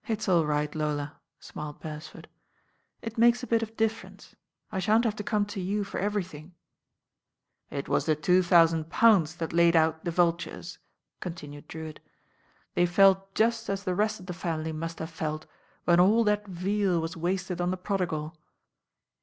"It's 0.07 0.27
aU 0.27 0.43
right, 0.43 0.73
Lola," 0.73 1.19
smiled 1.39 1.79
Beresford. 1.79 2.27
"It 3.03 3.19
makes 3.19 3.43
a 3.43 3.45
bit 3.45 3.61
of 3.61 3.77
difference. 3.77 4.35
I 4.71 4.79
shan't 4.79 5.05
have 5.05 5.15
to 5.17 5.23
come 5.23 5.45
to 5.45 5.61
you 5.61 5.83
for 5.83 5.99
everything." 5.99 6.55
"It 7.69 7.87
was 7.87 8.07
the 8.07 8.15
two 8.15 8.41
thousand 8.41 8.89
pounds 8.89 9.35
that 9.35 9.53
laid 9.53 9.75
out 9.75 10.03
the 10.03 10.09
Vultures," 10.09 10.79
continued 11.19 11.67
Drewitt. 11.67 11.99
"They 12.73 12.87
felt 12.87 13.35
just 13.35 13.69
as 13.69 13.81
804 13.81 13.85
THE 13.85 13.97
RAIN 13.97 13.97
GIRL 13.97 14.07
the 14.07 14.07
rcbt 14.07 14.19
of 14.21 14.25
the 14.25 14.33
family 14.65 14.71
must 14.71 14.97
have 14.97 15.11
felt 15.11 15.45
when 15.85 15.99
all 15.99 16.25
thai 16.25 16.41
veal 16.47 16.99
was 16.99 17.15
wasted 17.15 17.61
on 17.61 17.69
the 17.69 17.77
prodigal." 17.77 18.35